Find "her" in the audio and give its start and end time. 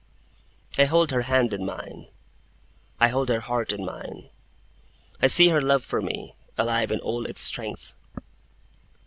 1.11-1.21, 3.29-3.41, 5.49-5.61